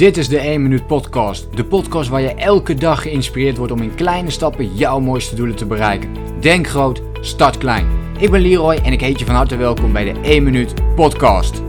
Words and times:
Dit 0.00 0.16
is 0.16 0.28
de 0.28 0.38
1 0.38 0.62
Minuut 0.62 0.86
Podcast. 0.86 1.56
De 1.56 1.64
podcast 1.64 2.08
waar 2.08 2.20
je 2.20 2.34
elke 2.34 2.74
dag 2.74 3.02
geïnspireerd 3.02 3.56
wordt 3.56 3.72
om 3.72 3.82
in 3.82 3.94
kleine 3.94 4.30
stappen 4.30 4.74
jouw 4.74 5.00
mooiste 5.00 5.34
doelen 5.34 5.56
te 5.56 5.66
bereiken. 5.66 6.40
Denk 6.40 6.66
groot, 6.66 7.02
start 7.20 7.58
klein. 7.58 7.86
Ik 8.18 8.30
ben 8.30 8.40
Leroy 8.40 8.74
en 8.74 8.92
ik 8.92 9.00
heet 9.00 9.18
je 9.18 9.24
van 9.24 9.34
harte 9.34 9.56
welkom 9.56 9.92
bij 9.92 10.12
de 10.12 10.20
1 10.20 10.42
Minuut 10.42 10.94
Podcast. 10.94 11.62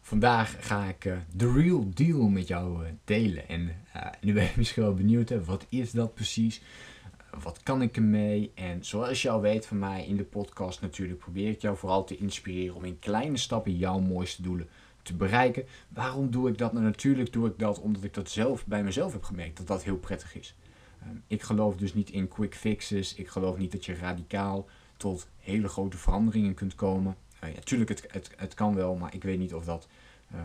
Vandaag 0.00 0.56
ga 0.60 0.84
ik 0.84 1.04
uh, 1.04 1.16
de 1.34 1.52
real 1.52 1.86
deal 1.94 2.28
met 2.28 2.48
jou 2.48 2.82
uh, 2.82 2.88
delen. 3.04 3.48
En 3.48 3.60
uh, 3.96 4.02
nu 4.20 4.32
ben 4.32 4.42
je 4.42 4.50
misschien 4.56 4.82
wel 4.82 4.94
benieuwd, 4.94 5.28
hè, 5.28 5.44
wat 5.44 5.66
is 5.68 5.90
dat 5.90 6.14
precies? 6.14 6.62
wat 7.42 7.60
kan 7.62 7.82
ik 7.82 7.96
ermee? 7.96 8.52
En 8.54 8.84
zoals 8.84 9.22
je 9.22 9.30
al 9.30 9.40
weet 9.40 9.66
van 9.66 9.78
mij 9.78 10.06
in 10.06 10.16
de 10.16 10.24
podcast 10.24 10.80
natuurlijk, 10.80 11.18
probeer 11.18 11.48
ik 11.48 11.60
jou 11.60 11.76
vooral 11.76 12.04
te 12.04 12.16
inspireren 12.16 12.74
om 12.74 12.84
in 12.84 12.98
kleine 12.98 13.36
stappen 13.36 13.76
jouw 13.76 13.98
mooiste 13.98 14.42
doelen 14.42 14.68
te 15.02 15.14
bereiken. 15.14 15.64
Waarom 15.88 16.30
doe 16.30 16.48
ik 16.48 16.58
dat? 16.58 16.72
Nou, 16.72 16.84
natuurlijk 16.84 17.32
doe 17.32 17.48
ik 17.48 17.58
dat 17.58 17.80
omdat 17.80 18.04
ik 18.04 18.14
dat 18.14 18.30
zelf 18.30 18.66
bij 18.66 18.82
mezelf 18.82 19.12
heb 19.12 19.22
gemerkt 19.22 19.56
dat 19.56 19.66
dat 19.66 19.82
heel 19.82 19.96
prettig 19.96 20.36
is. 20.36 20.54
Ehm, 21.02 21.16
ik 21.26 21.42
geloof 21.42 21.76
dus 21.76 21.94
niet 21.94 22.10
in 22.10 22.28
quick 22.28 22.54
fixes. 22.54 23.14
Ik 23.14 23.28
geloof 23.28 23.58
niet 23.58 23.72
dat 23.72 23.84
je 23.84 23.94
radicaal 23.94 24.68
tot 24.96 25.28
hele 25.38 25.68
grote 25.68 25.96
veranderingen 25.96 26.54
kunt 26.54 26.74
komen. 26.74 27.16
Uh, 27.44 27.54
ja, 27.54 27.78
het, 27.78 28.06
het, 28.10 28.30
het 28.36 28.54
kan 28.54 28.74
wel, 28.74 28.96
maar 28.96 29.14
ik 29.14 29.22
weet 29.22 29.38
niet 29.38 29.54
of 29.54 29.64
dat 29.64 29.88
uh, 30.34 30.40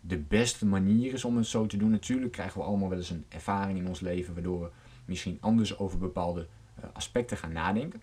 de 0.00 0.18
beste 0.18 0.66
manier 0.66 1.12
is 1.12 1.24
om 1.24 1.36
het 1.36 1.46
zo 1.46 1.66
te 1.66 1.76
doen. 1.76 1.90
Natuurlijk 1.90 2.32
krijgen 2.32 2.60
we 2.60 2.66
allemaal 2.66 2.88
wel 2.88 2.98
eens 2.98 3.10
een 3.10 3.24
ervaring 3.28 3.78
in 3.78 3.88
ons 3.88 4.00
leven 4.00 4.34
waardoor 4.34 4.60
we 4.60 4.70
misschien 5.04 5.38
anders 5.40 5.78
over 5.78 5.98
bepaalde 5.98 6.46
uh, 6.78 6.84
aspecten 6.92 7.36
gaan 7.36 7.52
nadenken. 7.52 8.00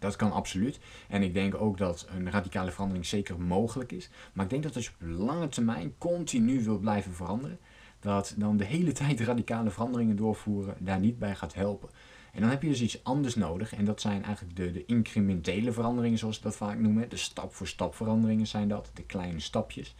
Dat 0.00 0.16
kan 0.16 0.32
absoluut. 0.32 0.78
En 1.08 1.22
ik 1.22 1.34
denk 1.34 1.54
ook 1.54 1.78
dat 1.78 2.06
een 2.16 2.30
radicale 2.30 2.70
verandering 2.70 3.06
zeker 3.06 3.40
mogelijk 3.40 3.92
is. 3.92 4.10
Maar 4.32 4.44
ik 4.44 4.50
denk 4.50 4.62
dat 4.62 4.76
als 4.76 4.84
je 4.84 4.90
op 4.90 5.26
lange 5.26 5.48
termijn 5.48 5.94
continu 5.98 6.64
wil 6.64 6.78
blijven 6.78 7.12
veranderen, 7.12 7.58
dat 8.00 8.34
dan 8.36 8.56
de 8.56 8.64
hele 8.64 8.92
tijd 9.02 9.20
radicale 9.20 9.70
veranderingen 9.70 10.16
doorvoeren 10.16 10.76
daar 10.78 11.00
niet 11.00 11.18
bij 11.18 11.34
gaat 11.34 11.54
helpen. 11.54 11.88
En 12.32 12.40
dan 12.40 12.50
heb 12.50 12.62
je 12.62 12.68
dus 12.68 12.82
iets 12.82 13.04
anders 13.04 13.34
nodig. 13.34 13.74
En 13.74 13.84
dat 13.84 14.00
zijn 14.00 14.24
eigenlijk 14.24 14.56
de, 14.56 14.72
de 14.72 14.84
incrementele 14.86 15.72
veranderingen, 15.72 16.18
zoals 16.18 16.36
we 16.36 16.42
dat 16.42 16.56
vaak 16.56 16.78
noemen. 16.78 17.08
De 17.08 17.16
stap-voor-stap 17.16 17.94
veranderingen 17.94 18.46
zijn 18.46 18.68
dat, 18.68 18.90
de 18.94 19.02
kleine 19.02 19.40
stapjes. 19.40 19.94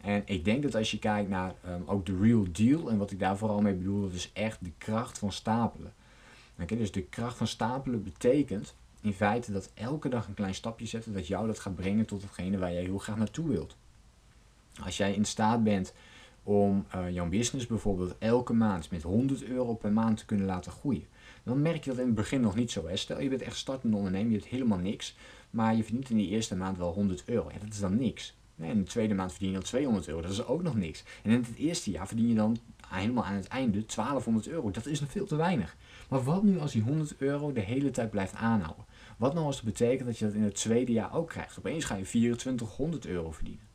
En 0.00 0.22
ik 0.26 0.44
denk 0.44 0.62
dat 0.62 0.74
als 0.74 0.90
je 0.90 0.98
kijkt 0.98 1.28
naar 1.28 1.54
um, 1.66 1.82
ook 1.86 2.06
de 2.06 2.18
real 2.20 2.46
deal, 2.52 2.90
en 2.90 2.98
wat 2.98 3.10
ik 3.10 3.18
daar 3.18 3.36
vooral 3.36 3.60
mee 3.60 3.74
bedoel, 3.74 4.00
dat 4.00 4.12
is 4.12 4.30
echt 4.32 4.64
de 4.64 4.72
kracht 4.78 5.18
van 5.18 5.32
stapelen. 5.32 5.92
Okay, 6.60 6.78
dus 6.78 6.92
de 6.92 7.02
kracht 7.02 7.36
van 7.36 7.46
stapelen 7.46 8.02
betekent 8.02 8.74
in 9.04 9.12
feite 9.12 9.52
dat 9.52 9.70
elke 9.74 10.08
dag 10.08 10.28
een 10.28 10.34
klein 10.34 10.54
stapje 10.54 10.86
zetten, 10.86 11.12
dat 11.12 11.26
jou 11.26 11.46
dat 11.46 11.58
gaat 11.58 11.74
brengen 11.74 12.06
tot 12.06 12.22
hetgene 12.22 12.58
waar 12.58 12.72
jij 12.72 12.82
heel 12.82 12.98
graag 12.98 13.16
naartoe 13.16 13.48
wilt. 13.48 13.76
Als 14.82 14.96
jij 14.96 15.14
in 15.14 15.24
staat 15.24 15.64
bent 15.64 15.92
om 16.42 16.86
uh, 16.94 17.10
jouw 17.10 17.28
business 17.28 17.66
bijvoorbeeld 17.66 18.14
elke 18.18 18.52
maand 18.52 18.90
met 18.90 19.02
100 19.02 19.44
euro 19.44 19.74
per 19.74 19.92
maand 19.92 20.18
te 20.18 20.24
kunnen 20.24 20.46
laten 20.46 20.72
groeien, 20.72 21.06
dan 21.42 21.62
merk 21.62 21.84
je 21.84 21.90
dat 21.90 21.98
in 21.98 22.06
het 22.06 22.14
begin 22.14 22.40
nog 22.40 22.54
niet 22.54 22.70
zo. 22.70 22.88
Stel 22.94 23.20
je 23.20 23.28
bent 23.28 23.42
echt 23.42 23.56
startende 23.56 23.96
ondernemer, 23.96 24.30
je 24.30 24.38
hebt 24.38 24.50
helemaal 24.50 24.78
niks, 24.78 25.16
maar 25.50 25.76
je 25.76 25.84
verdient 25.84 26.10
in 26.10 26.16
die 26.16 26.28
eerste 26.28 26.56
maand 26.56 26.76
wel 26.76 26.92
100 26.92 27.22
euro. 27.26 27.50
Ja, 27.52 27.58
dat 27.58 27.72
is 27.72 27.80
dan 27.80 27.96
niks. 27.96 28.34
In 28.56 28.78
de 28.78 28.82
tweede 28.82 29.14
maand 29.14 29.30
verdien 29.30 29.48
je 29.48 29.54
dan 29.54 29.64
200 29.64 30.08
euro, 30.08 30.20
dat 30.20 30.30
is 30.30 30.46
ook 30.46 30.62
nog 30.62 30.76
niks. 30.76 31.04
En 31.22 31.30
in 31.30 31.38
het 31.38 31.56
eerste 31.56 31.90
jaar 31.90 32.06
verdien 32.06 32.28
je 32.28 32.34
dan 32.34 32.58
helemaal 32.88 33.24
aan 33.24 33.34
het 33.34 33.48
einde 33.48 33.86
1200 33.86 34.48
euro. 34.48 34.70
Dat 34.70 34.86
is 34.86 35.00
nog 35.00 35.10
veel 35.10 35.26
te 35.26 35.36
weinig. 35.36 35.76
Maar 36.08 36.22
wat 36.24 36.42
nu 36.42 36.58
als 36.58 36.72
die 36.72 36.82
100 36.82 37.14
euro 37.18 37.52
de 37.52 37.60
hele 37.60 37.90
tijd 37.90 38.10
blijft 38.10 38.34
aanhouden? 38.34 38.84
Wat 39.16 39.34
nou 39.34 39.46
als 39.46 39.56
het 39.56 39.64
betekent 39.64 40.06
dat 40.08 40.18
je 40.18 40.24
dat 40.24 40.34
in 40.34 40.42
het 40.42 40.54
tweede 40.54 40.92
jaar 40.92 41.14
ook 41.14 41.28
krijgt? 41.28 41.58
Opeens 41.58 41.84
ga 41.84 41.94
je 41.94 42.04
2400 42.04 43.06
euro 43.06 43.30
verdienen. 43.30 43.68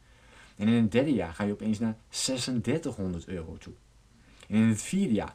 En 0.56 0.68
in 0.68 0.82
het 0.82 0.92
derde 0.92 1.14
jaar 1.14 1.34
ga 1.34 1.44
je 1.44 1.52
opeens 1.52 1.80
naar 1.80 1.98
3600 2.10 3.28
euro 3.28 3.58
toe. 3.58 3.74
En 4.48 4.56
in 4.56 4.68
het 4.68 4.82
vierde 4.82 5.14
jaar. 5.14 5.34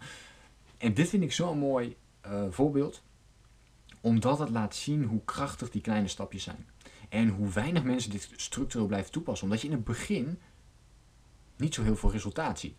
En 0.77 0.95
dit 0.95 1.09
vind 1.09 1.23
ik 1.23 1.33
zo'n 1.33 1.59
mooi 1.59 1.97
uh, 2.27 2.45
voorbeeld. 2.51 3.03
Omdat 4.01 4.39
het 4.39 4.51
laat 4.51 4.75
zien 4.75 5.05
hoe 5.05 5.25
krachtig 5.25 5.71
die 5.71 5.81
kleine 5.81 6.09
stapjes 6.09 6.43
zijn. 6.43 6.67
En 7.09 7.29
hoe 7.29 7.49
weinig 7.49 7.85
mensen 7.85 8.11
dit 8.11 8.29
structureel 8.37 8.87
blijven 8.87 9.13
toepassen. 9.13 9.47
Omdat 9.47 9.61
je 9.61 9.69
in 9.69 9.75
het 9.75 9.85
begin 9.85 10.39
niet 11.57 11.75
zo 11.75 11.83
heel 11.83 11.97
veel 11.97 12.11
resultaat 12.11 12.59
ziet. 12.59 12.75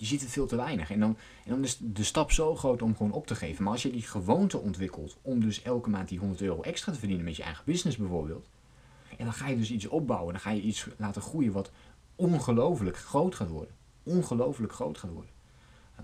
Je 0.00 0.06
ziet 0.06 0.20
het 0.20 0.30
veel 0.30 0.46
te 0.46 0.56
weinig. 0.56 0.90
En 0.90 1.00
dan, 1.00 1.16
en 1.44 1.50
dan 1.50 1.64
is 1.64 1.78
de 1.80 2.04
stap 2.04 2.32
zo 2.32 2.56
groot 2.56 2.82
om 2.82 2.96
gewoon 2.96 3.12
op 3.12 3.26
te 3.26 3.34
geven. 3.34 3.64
Maar 3.64 3.72
als 3.72 3.82
je 3.82 3.90
die 3.90 4.02
gewoonte 4.02 4.58
ontwikkelt 4.58 5.16
om 5.22 5.40
dus 5.40 5.62
elke 5.62 5.90
maand 5.90 6.08
die 6.08 6.18
100 6.18 6.40
euro 6.40 6.62
extra 6.62 6.92
te 6.92 6.98
verdienen 6.98 7.24
met 7.24 7.36
je 7.36 7.42
eigen 7.42 7.64
business 7.64 7.96
bijvoorbeeld. 7.96 8.48
En 9.16 9.24
dan 9.24 9.32
ga 9.34 9.48
je 9.48 9.56
dus 9.56 9.70
iets 9.70 9.86
opbouwen. 9.86 10.32
Dan 10.32 10.42
ga 10.42 10.50
je 10.50 10.62
iets 10.62 10.88
laten 10.96 11.22
groeien 11.22 11.52
wat 11.52 11.70
ongelooflijk 12.16 12.96
groot 12.96 13.34
gaat 13.34 13.48
worden. 13.48 13.74
Ongelooflijk 14.02 14.72
groot 14.72 14.98
gaat 14.98 15.10
worden. 15.10 15.30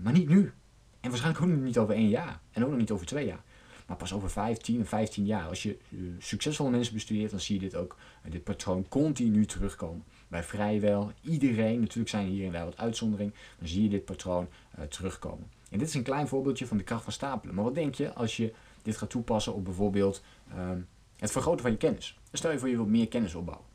Maar 0.01 0.13
niet 0.13 0.29
nu. 0.29 0.53
En 0.99 1.09
waarschijnlijk 1.09 1.45
ook 1.45 1.51
niet 1.51 1.77
over 1.77 1.95
één 1.95 2.09
jaar. 2.09 2.39
En 2.51 2.63
ook 2.63 2.69
nog 2.69 2.79
niet 2.79 2.91
over 2.91 3.05
twee 3.05 3.25
jaar. 3.25 3.43
Maar 3.85 3.97
pas 3.97 4.13
over 4.13 4.29
15 4.29 4.81
of 4.81 4.87
15 4.87 5.25
jaar. 5.25 5.47
Als 5.47 5.63
je 5.63 5.77
uh, 5.89 6.11
succesvolle 6.19 6.69
mensen 6.69 6.93
bestudeert, 6.93 7.31
dan 7.31 7.39
zie 7.39 7.55
je 7.55 7.61
dit 7.61 7.75
ook, 7.75 7.97
uh, 8.25 8.31
dit 8.31 8.43
patroon 8.43 8.87
continu 8.87 9.45
terugkomen. 9.45 10.03
Bij 10.27 10.43
vrijwel 10.43 11.11
iedereen, 11.21 11.79
natuurlijk 11.79 12.09
zijn 12.09 12.27
hier 12.27 12.45
en 12.45 12.51
daar 12.51 12.65
wat 12.65 12.77
uitzonderingen, 12.77 13.33
dan 13.59 13.67
zie 13.67 13.83
je 13.83 13.89
dit 13.89 14.05
patroon 14.05 14.47
uh, 14.79 14.85
terugkomen. 14.85 15.47
En 15.69 15.79
dit 15.79 15.87
is 15.87 15.93
een 15.93 16.03
klein 16.03 16.27
voorbeeldje 16.27 16.67
van 16.67 16.77
de 16.77 16.83
kracht 16.83 17.03
van 17.03 17.13
stapelen. 17.13 17.55
Maar 17.55 17.63
wat 17.63 17.75
denk 17.75 17.95
je 17.95 18.13
als 18.13 18.37
je 18.37 18.53
dit 18.81 18.97
gaat 18.97 19.09
toepassen 19.09 19.53
op 19.53 19.63
bijvoorbeeld 19.63 20.23
um, 20.57 20.87
het 21.15 21.31
vergroten 21.31 21.61
van 21.61 21.71
je 21.71 21.77
kennis? 21.77 22.19
Stel 22.31 22.51
je 22.51 22.59
voor 22.59 22.69
je 22.69 22.75
wilt 22.75 22.87
meer 22.87 23.07
kennis 23.07 23.35
opbouwen. 23.35 23.67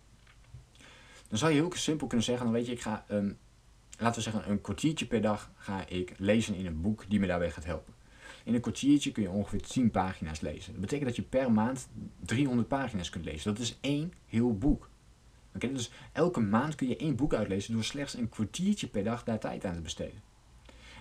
Dan 1.28 1.38
zou 1.38 1.52
je 1.52 1.60
heel 1.60 1.72
simpel 1.74 2.06
kunnen 2.06 2.26
zeggen, 2.26 2.44
dan 2.44 2.54
weet 2.54 2.66
je, 2.66 2.72
ik 2.72 2.80
ga, 2.80 3.04
um, 3.10 3.38
laten 3.98 4.22
we 4.22 4.30
zeggen, 4.30 4.50
een 4.50 4.60
kwartiertje 4.60 5.06
per 5.06 5.22
dag 5.22 5.50
ga 5.56 5.86
ik 5.86 6.14
lezen 6.18 6.54
in 6.54 6.66
een 6.66 6.80
boek 6.80 7.04
die 7.08 7.20
me 7.20 7.26
daarbij 7.26 7.50
gaat 7.50 7.64
helpen. 7.64 7.94
In 8.50 8.56
een 8.56 8.62
kwartiertje 8.62 9.12
kun 9.12 9.22
je 9.22 9.30
ongeveer 9.30 9.62
10 9.62 9.90
pagina's 9.90 10.40
lezen. 10.40 10.72
Dat 10.72 10.80
betekent 10.80 11.06
dat 11.06 11.16
je 11.16 11.22
per 11.22 11.52
maand 11.52 11.88
300 12.24 12.68
pagina's 12.68 13.10
kunt 13.10 13.24
lezen. 13.24 13.54
Dat 13.54 13.62
is 13.62 13.78
één 13.80 14.12
heel 14.26 14.58
boek. 14.58 14.88
Dus 15.52 15.90
elke 16.12 16.40
maand 16.40 16.74
kun 16.74 16.88
je 16.88 16.96
één 16.96 17.16
boek 17.16 17.34
uitlezen 17.34 17.72
door 17.72 17.84
slechts 17.84 18.14
een 18.14 18.28
kwartiertje 18.28 18.86
per 18.86 19.04
dag 19.04 19.24
daar 19.24 19.38
tijd 19.38 19.64
aan 19.64 19.74
te 19.74 19.80
besteden. 19.80 20.22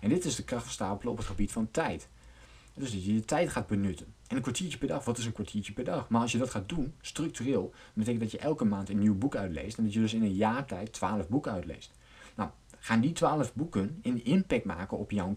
En 0.01 0.09
dit 0.09 0.25
is 0.25 0.35
de 0.35 0.43
kracht 0.43 0.63
van 0.63 0.71
stapelen 0.71 1.11
op 1.11 1.17
het 1.17 1.27
gebied 1.27 1.51
van 1.51 1.71
tijd. 1.71 2.09
Dus 2.73 2.91
dat 2.91 3.05
je 3.05 3.13
je 3.13 3.25
tijd 3.25 3.49
gaat 3.49 3.67
benutten. 3.67 4.13
En 4.27 4.35
een 4.35 4.41
kwartiertje 4.41 4.77
per 4.77 4.87
dag, 4.87 5.05
wat 5.05 5.17
is 5.17 5.25
een 5.25 5.33
kwartiertje 5.33 5.73
per 5.73 5.83
dag? 5.83 6.09
Maar 6.09 6.21
als 6.21 6.31
je 6.31 6.37
dat 6.37 6.49
gaat 6.49 6.69
doen, 6.69 6.93
structureel, 7.01 7.73
betekent 7.93 8.21
dat 8.21 8.31
je 8.31 8.39
elke 8.39 8.65
maand 8.65 8.89
een 8.89 8.99
nieuw 8.99 9.17
boek 9.17 9.35
uitleest. 9.35 9.77
En 9.77 9.83
dat 9.83 9.93
je 9.93 9.99
dus 9.99 10.13
in 10.13 10.23
een 10.23 10.35
jaar 10.35 10.65
tijd 10.65 10.93
12 10.93 11.27
boeken 11.27 11.51
uitleest. 11.51 11.91
Nou, 12.35 12.49
gaan 12.79 13.01
die 13.01 13.11
12 13.11 13.53
boeken 13.53 13.99
een 14.01 14.25
impact 14.25 14.65
maken 14.65 14.97
op 14.97 15.11
jouw 15.11 15.35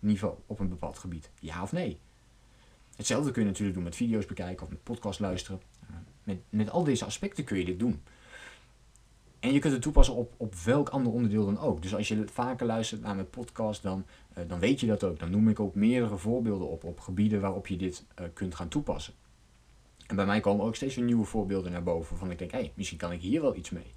kennisniveau 0.00 0.38
op 0.46 0.60
een 0.60 0.68
bepaald 0.68 0.98
gebied? 0.98 1.30
Ja 1.40 1.62
of 1.62 1.72
nee? 1.72 1.98
Hetzelfde 2.96 3.30
kun 3.30 3.42
je 3.42 3.48
natuurlijk 3.48 3.74
doen 3.74 3.84
met 3.84 3.96
video's 3.96 4.26
bekijken 4.26 4.64
of 4.64 4.70
met 4.70 4.82
podcast 4.82 5.20
luisteren. 5.20 5.60
Met, 6.24 6.38
met 6.48 6.70
al 6.70 6.84
deze 6.84 7.04
aspecten 7.04 7.44
kun 7.44 7.58
je 7.58 7.64
dit 7.64 7.78
doen. 7.78 8.02
En 9.40 9.52
je 9.52 9.58
kunt 9.58 9.72
het 9.72 9.82
toepassen 9.82 10.14
op, 10.14 10.34
op 10.36 10.54
welk 10.54 10.88
ander 10.88 11.12
onderdeel 11.12 11.44
dan 11.44 11.58
ook. 11.58 11.82
Dus 11.82 11.94
als 11.94 12.08
je 12.08 12.24
vaker 12.32 12.66
luistert 12.66 13.00
naar 13.00 13.14
mijn 13.14 13.30
podcast, 13.30 13.82
dan, 13.82 14.04
uh, 14.38 14.44
dan 14.48 14.58
weet 14.58 14.80
je 14.80 14.86
dat 14.86 15.04
ook. 15.04 15.18
Dan 15.18 15.30
noem 15.30 15.48
ik 15.48 15.60
ook 15.60 15.74
meerdere 15.74 16.16
voorbeelden 16.16 16.68
op, 16.68 16.84
op 16.84 17.00
gebieden 17.00 17.40
waarop 17.40 17.66
je 17.66 17.76
dit 17.76 18.04
uh, 18.20 18.26
kunt 18.32 18.54
gaan 18.54 18.68
toepassen. 18.68 19.14
En 20.06 20.16
bij 20.16 20.26
mij 20.26 20.40
komen 20.40 20.64
ook 20.64 20.76
steeds 20.76 20.94
weer 20.94 21.04
nieuwe 21.04 21.24
voorbeelden 21.24 21.72
naar 21.72 21.82
boven. 21.82 22.16
Van 22.16 22.30
ik 22.30 22.38
denk, 22.38 22.50
hé, 22.50 22.58
hey, 22.58 22.72
misschien 22.74 22.98
kan 22.98 23.12
ik 23.12 23.20
hier 23.20 23.40
wel 23.40 23.56
iets 23.56 23.70
mee. 23.70 23.92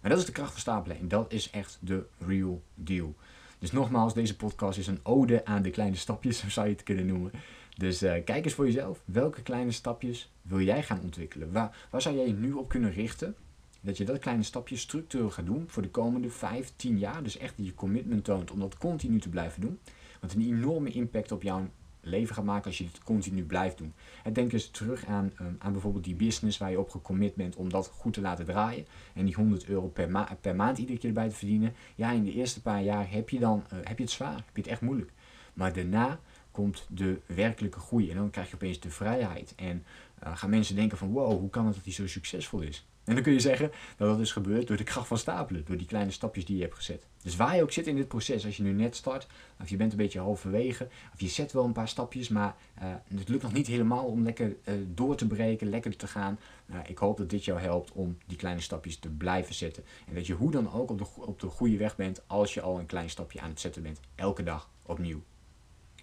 Maar 0.00 0.10
dat 0.10 0.20
is 0.20 0.26
de 0.26 0.32
kracht 0.32 0.50
van 0.50 0.60
stapelen. 0.60 0.98
En 0.98 1.08
dat 1.08 1.32
is 1.32 1.50
echt 1.50 1.78
de 1.80 2.06
real 2.18 2.62
deal. 2.74 3.14
Dus 3.60 3.72
nogmaals, 3.72 4.14
deze 4.14 4.36
podcast 4.36 4.78
is 4.78 4.86
een 4.86 5.00
ode 5.02 5.44
aan 5.44 5.62
de 5.62 5.70
kleine 5.70 5.96
stapjes, 5.96 6.38
zo 6.40 6.48
zou 6.48 6.66
je 6.66 6.72
het 6.72 6.82
kunnen 6.82 7.06
noemen. 7.06 7.30
Dus 7.76 8.02
uh, 8.02 8.12
kijk 8.24 8.44
eens 8.44 8.54
voor 8.54 8.64
jezelf. 8.64 9.02
Welke 9.04 9.42
kleine 9.42 9.70
stapjes 9.70 10.32
wil 10.42 10.60
jij 10.60 10.82
gaan 10.82 11.00
ontwikkelen? 11.02 11.52
Waar, 11.52 11.86
waar 11.90 12.02
zou 12.02 12.16
jij 12.16 12.26
je 12.26 12.32
nu 12.32 12.52
op 12.52 12.68
kunnen 12.68 12.92
richten? 12.92 13.34
Dat 13.80 13.96
je 13.96 14.04
dat 14.04 14.18
kleine 14.18 14.42
stapje 14.42 14.76
structureel 14.76 15.30
gaat 15.30 15.46
doen 15.46 15.64
voor 15.66 15.82
de 15.82 15.90
komende 15.90 16.30
5, 16.30 16.72
10 16.76 16.98
jaar. 16.98 17.22
Dus 17.22 17.38
echt 17.38 17.54
je 17.56 17.74
commitment 17.74 18.24
toont 18.24 18.50
om 18.50 18.58
dat 18.58 18.78
continu 18.78 19.20
te 19.20 19.28
blijven 19.28 19.60
doen. 19.60 19.78
Wat 20.20 20.32
een 20.32 20.40
enorme 20.40 20.90
impact 20.90 21.32
op 21.32 21.42
jouw 21.42 21.68
leven 22.00 22.34
gaat 22.34 22.44
maken 22.44 22.66
als 22.66 22.78
je 22.78 22.84
dit 22.84 23.02
continu 23.02 23.44
blijft 23.44 23.78
doen. 23.78 23.92
En 24.24 24.32
denk 24.32 24.52
eens 24.52 24.70
terug 24.70 25.06
aan, 25.06 25.32
um, 25.40 25.56
aan 25.58 25.72
bijvoorbeeld 25.72 26.04
die 26.04 26.14
business 26.14 26.58
waar 26.58 26.70
je 26.70 26.80
op 26.80 26.90
gecommit 26.90 27.34
bent 27.34 27.56
om 27.56 27.70
dat 27.70 27.86
goed 27.86 28.12
te 28.12 28.20
laten 28.20 28.44
draaien. 28.44 28.86
En 29.14 29.24
die 29.24 29.34
100 29.34 29.66
euro 29.66 29.88
per, 29.88 30.10
ma 30.10 30.38
per 30.40 30.56
maand 30.56 30.78
iedere 30.78 30.98
keer 30.98 31.08
erbij 31.08 31.28
te 31.28 31.34
verdienen. 31.34 31.74
Ja, 31.94 32.10
in 32.10 32.24
de 32.24 32.32
eerste 32.32 32.62
paar 32.62 32.82
jaar 32.82 33.10
heb 33.10 33.28
je, 33.28 33.38
dan, 33.38 33.64
uh, 33.72 33.78
heb 33.82 33.96
je 33.96 34.04
het 34.04 34.12
zwaar, 34.12 34.34
heb 34.34 34.54
je 34.54 34.62
het 34.62 34.70
echt 34.70 34.80
moeilijk. 34.80 35.12
Maar 35.54 35.72
daarna 35.72 36.20
komt 36.50 36.86
de 36.88 37.20
werkelijke 37.26 37.78
groei. 37.78 38.10
En 38.10 38.16
dan 38.16 38.30
krijg 38.30 38.48
je 38.48 38.54
opeens 38.54 38.80
de 38.80 38.90
vrijheid. 38.90 39.52
En 39.56 39.84
uh, 40.24 40.36
gaan 40.36 40.50
mensen 40.50 40.76
denken 40.76 40.98
van 40.98 41.12
wow, 41.12 41.38
hoe 41.38 41.50
kan 41.50 41.66
het 41.66 41.74
dat 41.74 41.84
hij 41.84 41.92
zo 41.92 42.06
succesvol 42.06 42.60
is? 42.60 42.86
En 43.04 43.14
dan 43.14 43.24
kun 43.24 43.32
je 43.32 43.40
zeggen 43.40 43.70
dat 43.96 44.08
dat 44.08 44.20
is 44.20 44.32
gebeurd 44.32 44.66
door 44.66 44.76
de 44.76 44.84
kracht 44.84 45.06
van 45.06 45.18
stapelen, 45.18 45.64
door 45.64 45.76
die 45.76 45.86
kleine 45.86 46.10
stapjes 46.10 46.44
die 46.44 46.56
je 46.56 46.62
hebt 46.62 46.74
gezet. 46.74 47.06
Dus 47.22 47.36
waar 47.36 47.56
je 47.56 47.62
ook 47.62 47.72
zit 47.72 47.86
in 47.86 47.96
dit 47.96 48.08
proces, 48.08 48.44
als 48.44 48.56
je 48.56 48.62
nu 48.62 48.72
net 48.72 48.96
start, 48.96 49.26
of 49.60 49.68
je 49.68 49.76
bent 49.76 49.92
een 49.92 49.98
beetje 49.98 50.20
halverwege, 50.20 50.88
of 51.12 51.20
je 51.20 51.28
zet 51.28 51.52
wel 51.52 51.64
een 51.64 51.72
paar 51.72 51.88
stapjes, 51.88 52.28
maar 52.28 52.56
uh, 52.82 52.88
het 53.14 53.28
lukt 53.28 53.42
nog 53.42 53.52
niet 53.52 53.66
helemaal 53.66 54.04
om 54.04 54.22
lekker 54.22 54.56
uh, 54.64 54.74
door 54.86 55.16
te 55.16 55.26
breken, 55.26 55.68
lekker 55.68 55.96
te 55.96 56.06
gaan. 56.06 56.38
Uh, 56.70 56.76
ik 56.86 56.98
hoop 56.98 57.16
dat 57.16 57.30
dit 57.30 57.44
jou 57.44 57.60
helpt 57.60 57.92
om 57.92 58.18
die 58.26 58.36
kleine 58.36 58.60
stapjes 58.60 58.98
te 58.98 59.08
blijven 59.08 59.54
zetten. 59.54 59.84
En 60.08 60.14
dat 60.14 60.26
je 60.26 60.34
hoe 60.34 60.50
dan 60.50 60.72
ook 60.72 60.90
op 60.90 60.98
de, 60.98 61.06
op 61.16 61.40
de 61.40 61.46
goede 61.46 61.76
weg 61.76 61.96
bent 61.96 62.22
als 62.26 62.54
je 62.54 62.60
al 62.60 62.78
een 62.78 62.86
klein 62.86 63.10
stapje 63.10 63.40
aan 63.40 63.50
het 63.50 63.60
zetten 63.60 63.82
bent. 63.82 64.00
Elke 64.14 64.42
dag 64.42 64.70
opnieuw. 64.82 65.22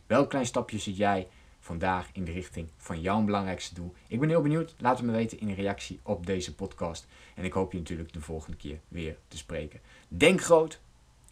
Welk 0.08 0.30
klein 0.30 0.46
stapje 0.46 0.80
zit 0.80 0.98
jij 0.98 1.28
vandaag 1.60 2.10
in 2.14 2.24
de 2.24 2.32
richting 2.32 2.68
van 2.78 3.02
jouw 3.02 3.22
belangrijkste 3.22 3.74
doel? 3.74 3.94
Ik 4.08 4.20
ben 4.20 4.30
heel 4.30 4.42
benieuwd. 4.42 4.76
Laat 4.78 4.98
het 4.98 5.06
me 5.06 5.12
weten 5.12 5.40
in 5.40 5.50
een 5.50 5.56
reactie 5.56 6.00
op 6.04 6.26
deze 6.26 6.56
podcast. 6.56 7.08
En 7.36 7.44
ik 7.44 7.54
hoop 7.54 7.72
je 7.72 7.78
natuurlijk 7.78 8.14
de 8.14 8.22
volgende 8.22 8.58
keer 8.58 8.80
weer 8.88 9.18
te 9.28 9.38
spreken. 9.38 9.80
Denk 10.08 10.42
groot, 10.42 10.80